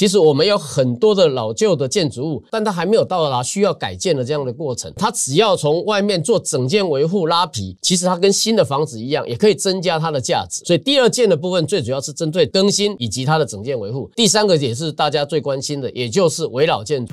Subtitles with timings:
[0.00, 4.90] 其实我们有很多的老旧的建筑物，但它还没有到达需要改建的这样的过程。
[4.96, 10.64] 它只要从外面做整件维护拉皮，其实它跟新的房子一样，也可以增加它的价值。
[10.64, 14.10] 所以第二件的部分最主要是针对更新以及它的整件维护。
[14.16, 17.12] 第三个也是大家最关心的，也就是围绕建筑。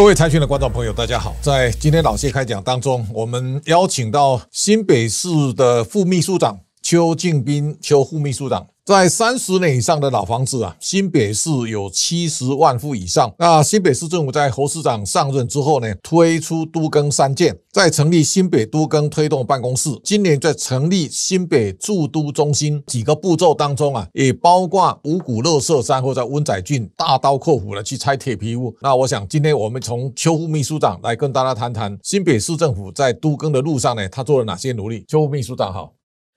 [0.00, 1.36] 各位财讯的观众朋友，大家好！
[1.42, 8.66] 在今天老谢开讲当中，我们邀请到新北市的副秘书长邱敬斌，邱副秘书长。
[8.90, 13.32] 在三十年以上的老房子啊，新北市有七十万户以上。
[13.38, 19.88] 那新北市政府在侯市长上任之后呢，推出都更三件，在成立新北都更推动办公室。
[20.02, 28.74] 今年在成立新北驻都中心几个步骤当中啊，也包括五股乐色山或者温仔郡大刀阔斧的去拆铁皮屋。
[28.80, 35.04] 那我想今天我们从邱副秘书长来跟大家谈谈新北市政府在都更的路上呢，他做了哪些努力？
[35.06, 35.92] 邱副秘书长好，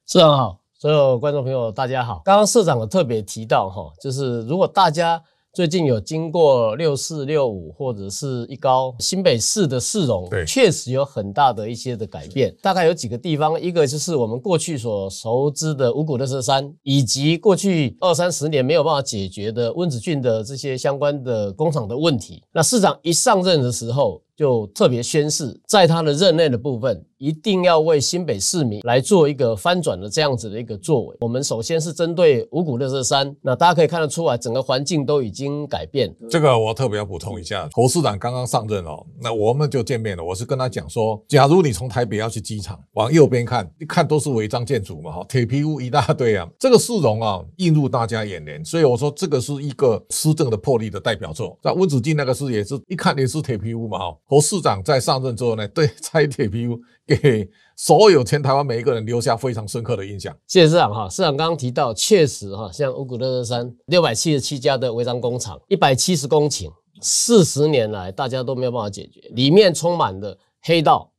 [0.08, 0.63] 市长好。
[0.84, 2.22] 所有观众朋友，大家好。
[2.26, 12.54] 刚刚社长有特别提到哈，就是如果大家最近有经过六四六五或者是一高新北市的市容，对，确实有很大的一些的改变。
[12.62, 22.44] 大概有几个地方，一个就是我们过去所熟知的五股乐色山，以及过去二三十年没有办法解决的温子俊的这些相关的工厂的问题。
[22.52, 24.22] 那市长一上任的时候。
[24.36, 31.18] 就特别宣誓，在他的任内的部分，一定要为新北市民来做一个翻转的这样子的一个作为。
[31.20, 36.14] 我们首先是针对五股乐色山，那大家可以看得出来，整个环境都已经改变。
[36.30, 40.24] 这个我特别要补充一下，侯市长刚刚上任哦，那我们就见面了。
[40.24, 48.66] 我是跟他讲说，假如你从台北要去机场，往右边看，一看都是违章建筑嘛，哈，铁皮屋一大堆啊，这个市容啊映入大家眼帘。
[48.66, 51.56] 所以我说，这个是一个施政的魄力的代表作。
[51.62, 54.18] 在温子敬那个是也是一看也是铁皮屋嘛，哈。
[54.26, 60.34] 侯市长在上任之后呢，对拆铁皮屋给所有全台湾每一个人留下非常深刻的印象。
[60.48, 66.72] 谢谢市长哈，市长刚刚提到，确实哈，像五谷乐乐山六百七十七家的违章工厂，一百七十公顷，
[67.02, 71.12] 四十年来大家都没有办法解决，里面充满了黑道、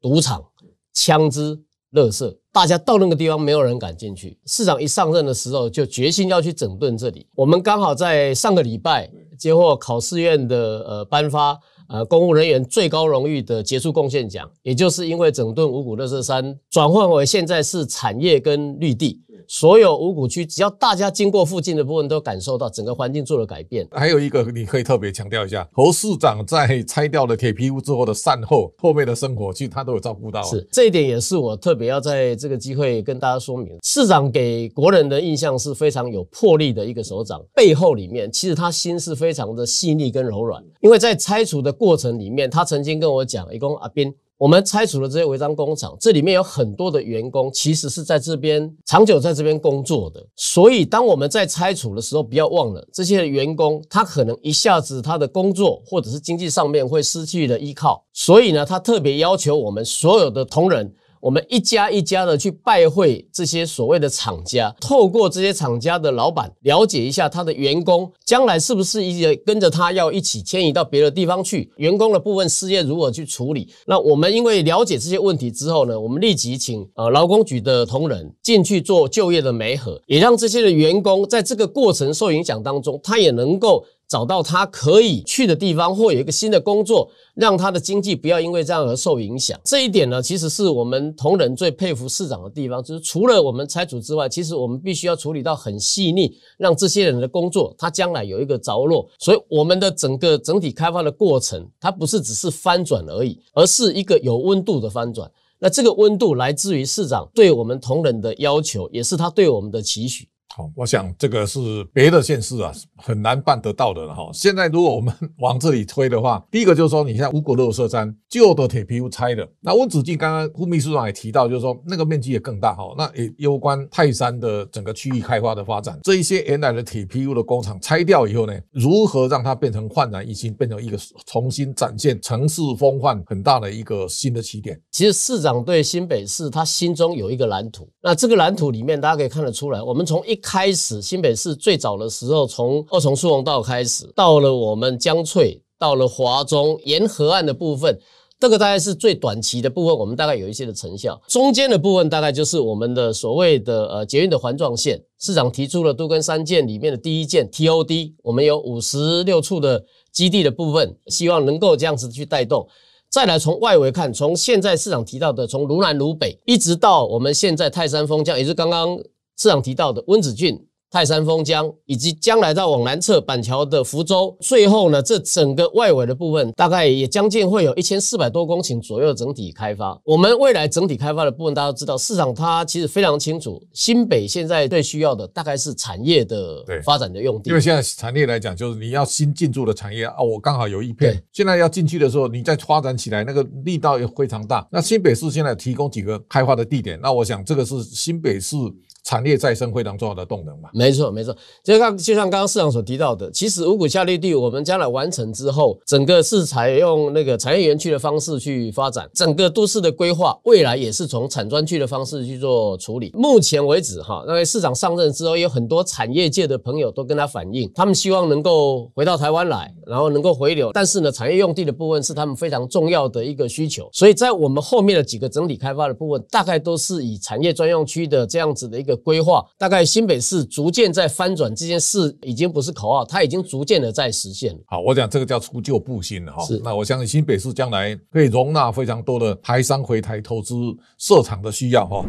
[0.00, 0.44] 赌场、
[0.92, 1.58] 枪支、
[1.92, 4.38] 垃圾，大家到那个地方没有人敢进去。
[4.46, 7.26] 市长一上任的时候就决心要去整顿这里。
[7.34, 10.56] 我们刚好在上个礼拜接获考试院的
[10.86, 11.58] 呃颁发。
[11.92, 19.20] 呃，公务人员最高荣誉的杰出贡献奖，也就是因为整顿五股乐色山，转换为现在是产业跟绿地。
[19.48, 23.84] 所有五股区，只要大家经过附近的部分，都感受到整个环境做了改变。
[23.90, 30.40] 还有一个，你可以特别强调一下，侯市长在拆掉了铁皮屋之后的善后，后面的生活，其实他都有照顾到。
[30.44, 33.76] 是这一点，也是我特别要在这个机会跟大家说明。
[33.82, 40.62] 市长给国人的印象是非常有魄力的一个首长，背后里面其实他心是非常的细腻跟柔软。
[40.80, 44.14] 因为在拆除的过程里面，他曾经跟我讲，一共阿斌。
[44.36, 60.94] 我们拆除了这些违章工厂，这里面有很多的员工其实是在这边长久在这边工作的，所以当我们在拆除的时候，不要忘了这些员工，他可能一下子他的工作或者是经济上面会失去了依靠，所以呢，他特别要求我们所有的同仁。
[61.20, 73.68] 我们一家一家的去拜会这些所谓的厂家，透过这些厂家的老板了解一下他的员工将来是不是一个跟着他要一起迁移到别的地方去，员工的部分失业如何去处理？
[73.86, 83.84] 那我们因为了解这些问题之后呢，我们立即请呃劳工局的同仁进去做就业的媒合，也让这些的员工在这个过程受影响当中，他也能够。
[84.10, 89.56] 找到他可以去的地方，或有一个新的工作，让他的经济不要因为这样而受影响。
[89.62, 99.08] 这一点呢，其实是我们同仁最佩服市长的地方，就是除了我们拆除之外，其实我们必须要处理到很细腻，让这些人的工作他将来有一个着落。
[99.20, 105.30] 所以我们的整个整体开发的过程，它不是只是翻转而已，而是一个有温度的翻转。
[105.60, 110.26] 那这个温度来自于市长对我们同仁的要求，也是他对我们的期许。
[110.74, 114.30] 我想这个是别的县市啊很难办得到的了哈。
[114.32, 122.94] 现在如果我们 往这里推的话，第一个就是说，你像五谷乐色山旧的铁皮屋拆的，那温子敬刚刚副秘书长也提到，就是说那个面积也更大哈。
[122.96, 125.98] 那也攸关泰山的整个区域开发的发展。
[126.02, 134.80] 这一些原来的铁皮屋的工厂拆掉以后呢，如何让它变成焕然一新，变成一个重新展现城市风范很大的一个新的起点？
[134.90, 147.96] 其实市长对新北市他心中有一个蓝图，那这个蓝图里面大家可以看得出来，我们从一开开始新北市最早的时候，从二重树洪道开始，到了我们江翠，到了华中沿河岸的部分，
[148.40, 151.22] 这个大概是最短期的部分，我们大概有一些的成效。
[151.28, 162.66] 中间的部分大概就是我们的所谓的呃捷运的环状线，市长提出了都跟三件里面的第一件 TOD，我们有五十六处的基地的部分，希望能够这样子去带动。
[163.08, 168.98] 再来从外围看，从现在市场提到的，从如南如北，一直到我们现在泰山封江，也是刚刚
[169.40, 170.62] 市场提到的温子俊。
[170.92, 179.96] 泰山封江，以及将来到往南侧板桥的福州，最后呢，这整个外围的部分，大概也将近会有一千四百多公顷左右整体开发。
[180.04, 187.50] 我们未来整体开发的部分，大家都知道，市场它其实非常清楚，新北现在最需要的大概是产业的发展的用地。
[187.50, 194.66] 因为现在产业来讲，就是你要新进驻的产业啊，我刚好有一片，现在要进去的时候，你再发展起来，那个力道也非常大。
[194.72, 198.56] 那新北市现在提供几个开发的地点，那我想这个是新北市。
[199.04, 200.68] 产业再生非常重要的动能嘛？
[200.72, 201.34] 没错，没错。
[201.64, 213.10] 就像就像刚刚市长所提到的，其实五股下绿地，我们将来完成之后，整个是采用那个产业园区的方式去发展，整个都市的规划，未来也是从产专区的方式去做处理。
[213.14, 220.70] 目前为止，哈，那位市长上任之后，有很多产业界的朋友都跟他反映，他们希望能够回到台湾来，然后能够回流。
[220.72, 228.89] 但是呢，产业用地的部分是他们非常重要的一个需求，所以在我们后面的几个整体开发的部分，大概都是以产业专用区的这样子的一个。
[228.90, 234.58] 的规划大概新北市逐渐在翻转这件事，已经不是口号，它已经逐渐的在实现了。
[234.66, 236.44] 好，我讲这个叫除旧布新了哈。
[236.44, 240.54] 是，那我相信新北市将来可以容纳非常多的台商回台投资
[240.98, 242.04] 设厂的需要哈。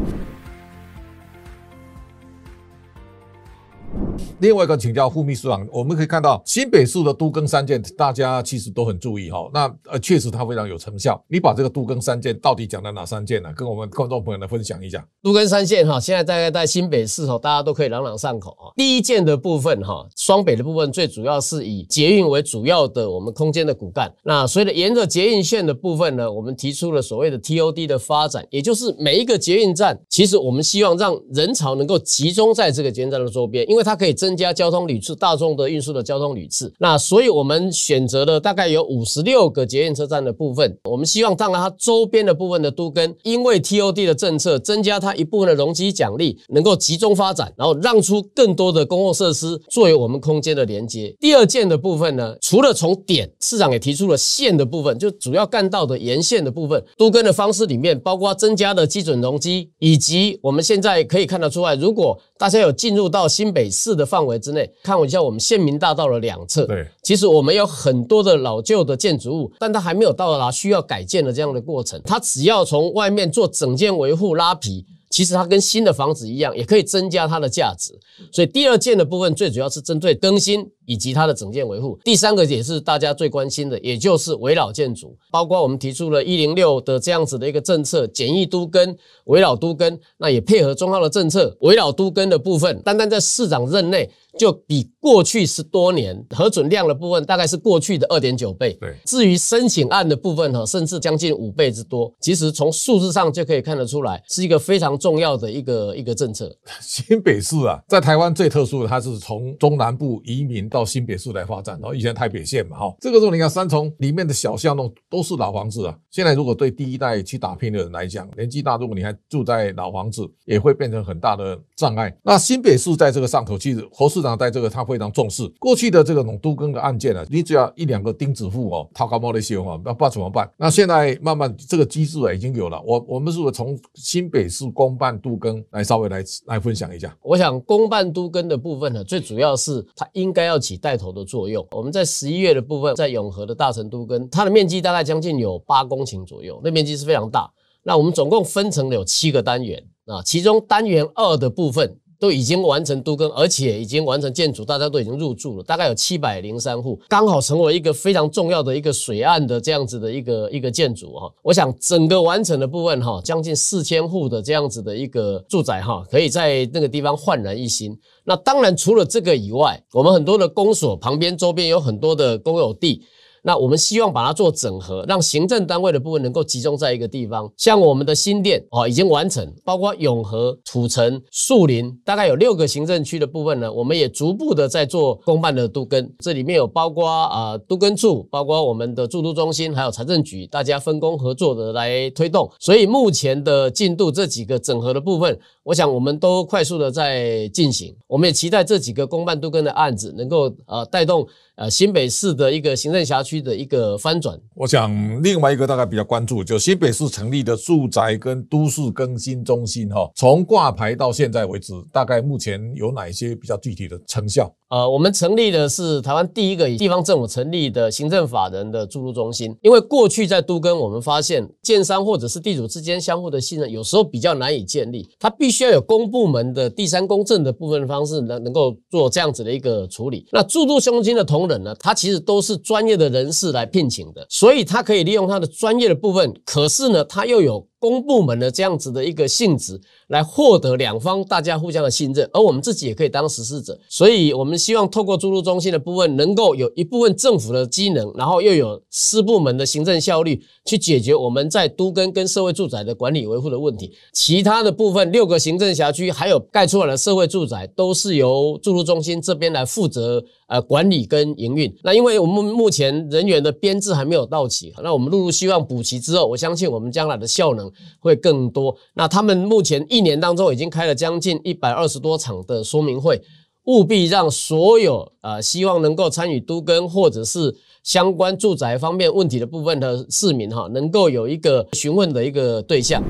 [4.40, 9.48] 另外一个请教副秘书长，我们可以看到新北市的都更三件，大家其实都很注意哈。
[9.54, 11.24] 那呃，确实它非常有成效。
[11.28, 13.54] 你把这个都更三件到底讲了哪三件呢？
[13.56, 15.06] 跟我们观众朋友来分享一下。
[15.22, 18.74] 都更三件哈，现在大概在新北市哈，大家都可以朗朗上口啊。
[18.76, 24.12] 第一件的部分哈，双北的部分最主要是以捷运为主要的我们空间的骨干。
[24.24, 36.74] 那所以的沿着捷运线的部分呢，我们提出了所谓的 TOD 的发展，也就是每一个捷运站，其实我们希望让人潮能够集中在这个捷运站的周边，因为它可以增加交通旅次，大众的运输的交通旅次。
[36.80, 51.16] 那所以我们选择了大概有五十六个捷运车站的部分，我们希望当然它周边的部分的都跟，因为 TOD 的政策增加它一部分的容积奖励，能够集中发展，然后让出更多的公共设施作为我们空间的连接。
[51.20, 72.02] 第二件的部分呢，除了从点市场也提出了线的部分，就主要干道的沿线的部分，都跟的方式里面包括增加的基准容积，以及我们现在可以看得出来，如果大家有进入到新北市的范围之内，看一下我们县民大道的两侧，对，其实我们有很多的老旧的建筑物，但它还没有到达需要改建的这样的过程。
[72.06, 77.94] 它只要从外面做整件维护拉皮，其实它跟新的房子一样，也可以增加它的价值。
[78.32, 80.68] 所以第二件的部分最主要是针对更新。
[80.88, 88.94] 以及它的整件维护，第三个也是大家最关心的，也就是围绕建筑，包括我们提出了一零六的这样子的一个政策，简易都跟
[89.26, 98.78] 围绕都跟，那也配合中号的政策，围绕都跟的部分，单单在市长任内就比过去十多年核准量的部分，大概是过去的二点九倍。
[98.80, 102.12] 对，至于申请案的部分哈，甚至将近五倍之多。
[102.20, 106.56] 其实从数字上就可以看得出来，是一个非常重要的一个一个政策。
[106.82, 115.98] 新北市啊，在台湾最特殊的，它是从中南部移民到新北市来发展，然后以前台北县嘛，哈，这个时候你看三重里面的小巷弄都是老房子啊。
[116.10, 122.16] 现在如果对第一代去打拼的人来讲，年纪大，如果你还住在老房子，也会变成很大的障碍。
[122.24, 125.48] 那新北市在这个上头，其实侯市长在这个他非常重视。
[125.60, 130.50] 过去的这个农都更的案件呢，你只要一两个钉子户哦，掏高帽的些话，那不知道怎么办。
[130.56, 132.80] 那现在慢慢这个机制啊已经有了。
[132.86, 137.14] 我我们是不是从新北市公办都根来稍微来来分享一下？
[137.24, 141.42] 我想公办都根的部分呢，最主要是它应该要起带头的作。
[141.50, 147.52] 用，我们在十一月的部分，在永和的大成都跟它的面积大概将近有八公顷左右，那面积是非常大。
[147.82, 151.98] 那我们总共分成了有七个单元啊，其中单元二的部分。
[152.22, 161.34] 都已经完成都更，而且已经完成建筑，大家都已经入住了，大概有七百零三户，刚好成为一个非常重要的一个水岸的这样子的一个一个建筑哈。
[161.42, 167.98] 我想整个完成的部分哈，将近四千户的这样子的一个住宅哈，可以在那个地方焕然一新。
[168.24, 173.02] 那当然除了这个以外，我们很多的公所旁边周边有很多的公有地。
[173.44, 177.52] 那我们希望把它做整合，让行政单位的部分能够集中在一个地方。
[177.58, 183.72] 像我们的新店哦，已经完成，包括永和、土城、树林，大概有六个行政区的部分呢。
[183.72, 192.50] 我们也逐步的在做公办的都跟，这里面有包括啊都跟处，包括我们的驻都中心，还有财政局，大家分工合作的来推动。
[192.60, 197.96] 所以目前的进度，这几个整合的部分，我想我们都快速的在进行。
[198.08, 201.28] 我们也期待这几个公办都跟的案子能够呃带动。
[201.56, 214.52] 呃，新北市的一个行政辖区的一个翻转，我想另外一个大概比较关注，就新北市成立的住宅跟都市更新中心哈，从挂牌到现在为止，大概目前有哪一些比较具体的成效？
[214.70, 219.54] 呃，我们成立的是台湾第一个以地方政府成立的行政法人的注入中心。
[219.62, 225.06] 因为过去在都跟我们发现，建商或者是地主之间相互的信任，有时候比较难以建立。
[225.20, 230.26] 它必须要有公部门的第三公证的部分方式，能能够做这样子的一个处理。
[230.32, 236.34] 那注入中心的同仁呢，他其实都是专业的人人士来聘请的，所以他可以利用他的专业的部分。
[236.46, 237.71] 可是呢，他又有。
[237.82, 253.92] 公部门的这样子的一个性质，来获得两方大家互相的信任，而我们自己也可以当实施者，所以我们希望透过注入中心的部分，能够有一部分政府的机能，然后又有私部门的行政效率，去解决我们在都跟跟社会住宅的管理维护的问题。
[254.14, 261.76] 其他的部分六个行政辖区还有盖出来的社会住宅，都是由注入中心这边来负责呃管理跟营运。
[261.82, 267.71] 那因为我们目前人员的编制还没有到齐，那我们陆陆希望补齐之后，我相信我们将来的效能。
[268.00, 268.76] 会更多。
[268.94, 273.22] 那他们目前一年当中已经开了将近一百二十多场的说明会，
[273.66, 283.04] 务必让所有呃希望能够参与都更或者是相关住宅方面问题的部分的市民哈，能够有一个询问的一个对象。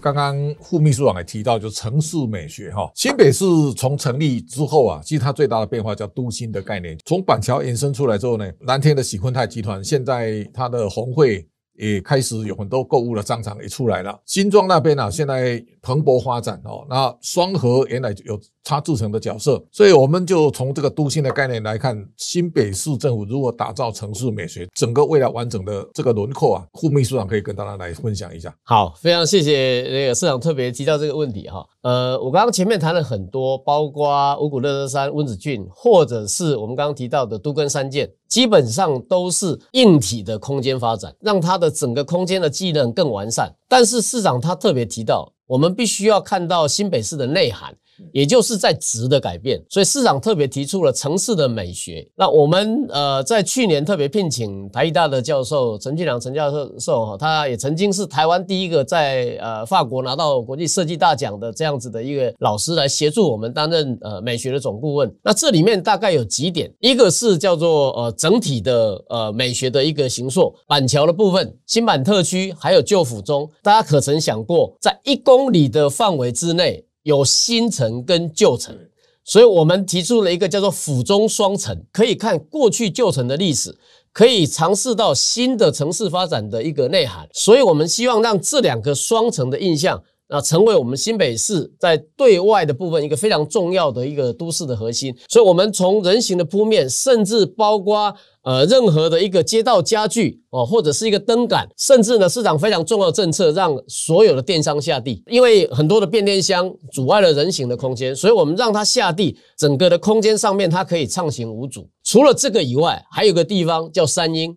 [0.00, 3.44] 刚刚副秘书长也提到，就城市美学哈，新北市
[3.76, 11.46] 从成立之后啊，其实它最大的变化叫都心的概念，从板桥延伸出来之后呢，蓝天的喜坤泰集团现在它的红会。
[11.76, 14.18] 也开始有很多购物的商场也出来了。
[14.26, 16.86] 新庄那边啊，现在蓬勃发展哦。
[16.88, 28.54] 那双河原来有它自成的角色，所以我们就从这个都心的概念来看，新北市政府如何打造城市美学，整个未来完整的这个轮廓啊，副秘书长可以跟大家来分享一下。
[28.62, 31.66] 好，非常谢谢那个市长特别提到这个问题哈。
[31.82, 38.10] 呃，我刚刚前面谈了很多，包括五谷乐乐山、温子俊，或者是我们刚刚提到的都跟三建。
[38.26, 43.54] 基本上都是硬体的空间发展，让它的整个空间的技能更完善。
[43.68, 47.74] 但是市长他特别提到，我们必须要看到新北市的内涵。
[48.12, 52.06] 也就是在值的改变，所以市长特别提出了城市的美学。
[52.16, 65.12] 那我们呃在去年特别聘请台艺大的教授陈俊良陈教授哈，他也曾经是台湾第一个在呃法国拿到国际设计大奖的这样子的一个老师来协助我们担任呃美学的总顾问。
[65.22, 76.84] 那这里面大概有几点，一个是叫做呃整体的呃美学的一个形塑，板桥的部分、新板特区还有旧府中，大家可曾想过，在一公里的范围之内？
[77.04, 78.76] 有新城跟旧城，
[79.24, 83.74] 所以我们提出了一个叫做“府中双城”，可以看过去旧城的历史，
[84.12, 87.28] 可以尝试到新的城市发展的一个内涵。
[87.32, 95.14] 所以我们希望让这两个双城的印象，那，成为我们新北市在对外的部分一个非常重要的一个都市的核心。
[95.28, 98.14] 所以，我们从人行的铺面，甚至包括。
[98.44, 111.88] 呃，任何的一个街道家具哦，或者是一个灯杆，甚至呢，市场非常重要的政策，让所有的电商下地，因为很多的变电箱阻碍了人行的空间，所以我们让它下地，整个的空间上面它可以畅行无阻。
[112.04, 114.54] 除了这个以外，还有个地方叫三英，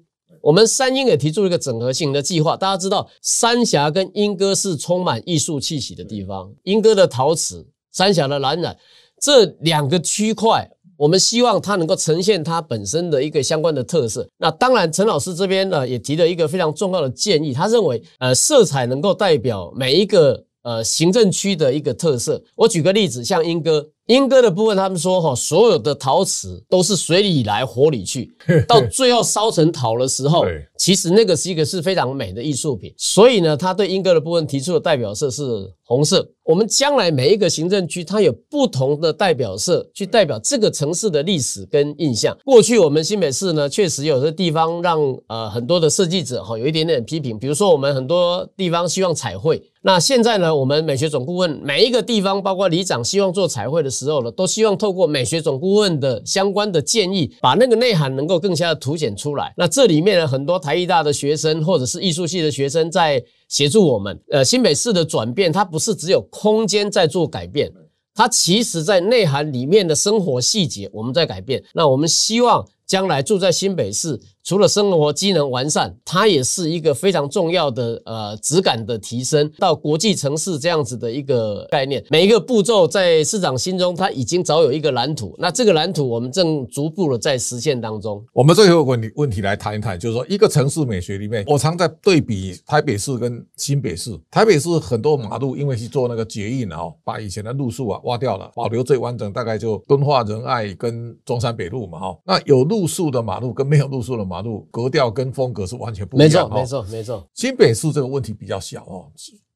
[0.47, 2.55] 我们三英也提出了一个整合性的计划。
[2.55, 8.77] 大家知道，三峡跟莺歌是充满艺术气息的地方，莺歌的陶瓷，三峡的蓝染，
[9.21, 10.65] 这两个区块。
[10.95, 14.25] 我们希望它能够呈现它本身的一个相关的特色。
[14.37, 22.41] 那当然，陈老师这边呢也提了一个非常重要的建议，他认为，呃，色彩能够代表每一个呃行政区的一个特色。
[22.55, 23.85] 我举个例子，像莺歌。
[24.07, 28.33] 莺歌的部分，他们说哈，所有的陶瓷都是水里来火里去，
[28.67, 30.45] 到最后烧成陶的时候，
[30.77, 32.93] 其实那个是一个是非常美的艺术品。
[32.97, 35.43] 所以呢，他对英歌的部分提出的代表色是
[35.83, 36.27] 红色。
[36.43, 42.33] 我们将来每一个行政区，它有不同的代表色，去代表这个城市的历史跟印象。
[42.45, 44.97] 过去我们新北市呢，确实有些地方让
[45.27, 49.61] 呃很多的设计者哈有一点点批评，比如说我们很多地方希望彩绘。
[49.81, 53.91] 那现在呢，我们美学总顾问每一个地方，包括里长希望做彩绘的。
[53.97, 59.51] 时候了，都希望透过美学总顾问的相关的建议，把那个内涵能够更加的凸显出来。
[59.57, 64.19] 那这里面呢，很多台艺大的学生或者是艺术系的学生在协助我们。
[64.29, 67.71] 呃，新北市的转变，它不是只有空间在做改变，
[68.13, 71.63] 它其实在内涵里面的生活细节我们在改变。
[71.73, 74.19] 那我们希望将来住在新北市。
[74.47, 82.01] 除了生活机能完善，它也是一个非常重要的呃质感的提升到国际城市这样子的一个概念。
[82.09, 85.35] 每一个步骤在市长心中，他已经早有一个蓝图。
[85.37, 88.23] 那这个蓝图我们正逐步的在实现当中。
[88.31, 94.17] 我们最后问题问题来谈一谈，就是说一个城市美学里面，我常在对比台北市跟新北市。
[94.31, 102.17] 台北市很多马路因为去做那个捷运啊，把以前的路树啊挖掉了，保留最完整大概就敦化仁爱跟中山北路嘛哈。
[102.25, 107.27] 那有路树的马路跟没有路树的马路马路格调跟风格是完全不一样，没错，没错，没错。
[107.33, 109.07] 新北市这个问题比较小哦，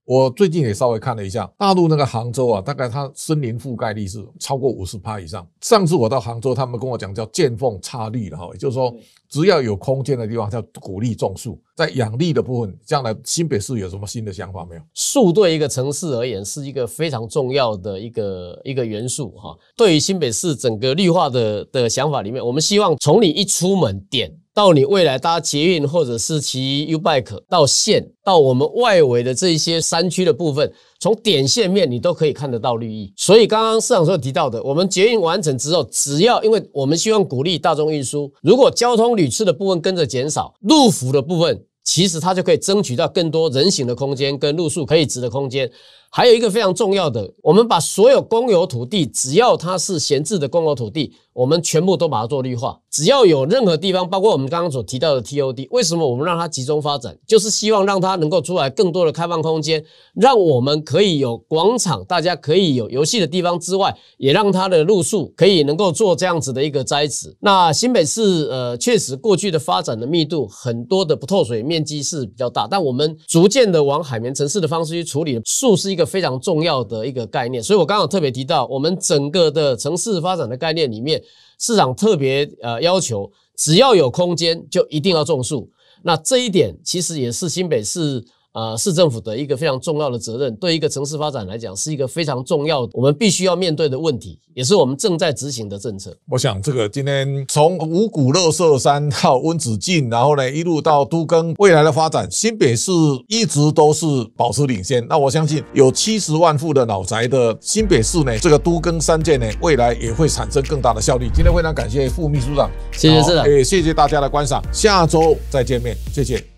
[0.06, 5.48] 我最近也稍微看了一下，大陆那个杭州啊，大概它森林覆盖率是超过五十趴以上。
[5.62, 8.92] 上次我到杭州，他们跟我讲叫见缝插绿了哈，也就是说，
[9.30, 11.62] 只要有空间的地方，叫鼓励种树。
[11.76, 14.82] 在养绿的部分，将来新北市有什么新的想法没有？
[14.96, 19.56] 树对一个城市而言是一个非常重要的一个一个元素哈。
[19.78, 24.36] 对于新北市整个绿化的的想法里面，我们希望从你一出门点。
[24.54, 33.14] 到你未来搭捷运或者是骑 U bike 到线到我们外围的这一些山区的部分，从点线面你都可以看得到绿意。
[33.16, 45.72] 所以刚刚市长所提到的，我们捷运完成之后，只要因为我们希望鼓励大众运输，如果交通屡次的部分跟着减少，路幅的部分其实它就可以争取到更多人行的空间跟路树可以直的空间。
[46.14, 52.78] 还有一个非常重要的，我们把所有公有土地，只要它是闲置的公有土地，我们全部都把它做绿化。
[52.92, 57.18] 只要有任何地方，包括我们刚刚所提到的 TOD，为什么我们让它集中发展？
[57.26, 59.82] 就是希望让它能够出来更多的开放空间，
[60.14, 67.34] 让我们可以有广场，大家可以有游戏的地方之外，也让它的路树可以能够做这样子的一个栽植。
[67.40, 76.01] 那新北市呃，确实过去的发展的密度很多的不透水面积是比较大，但我们逐渐的往海绵城市的方式去处理，树是一个。
[76.06, 81.22] 非常重要的一个概念，所以我刚刚特别提到，我们整个的城市发展的概念里面，
[81.60, 85.70] 市场特别呃要求，只要有空间就一定要种树。
[86.04, 88.24] 那这一点其实也是新北市。
[88.54, 96.14] 呃，市政府的一个非常重要的责任，对一个城市发展来讲，是一个非常重要我们必须要面对的问题，也是我们正在执行的政策。
[96.30, 102.92] 我想，这个今天从五股乐色山到温子敬，然后呢，一路到都更，未来的发展，新北市
[103.30, 104.06] 一直都是
[104.36, 105.06] 保持领先。
[105.08, 111.30] 那我相信，有七十万户的老宅的新北市呢，这个都更三建呢，未来也会产生更大的效率。
[111.34, 116.51] 今天非常感谢副秘书长，谢谢市长，也谢谢大家的观赏，下周再见面，谢谢。